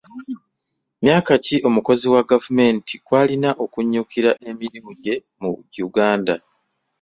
[1.03, 5.51] Myaka ki omukozi wa gavumenti kw'alina okunyukkira emirimu gye mu
[5.87, 6.33] Uganda?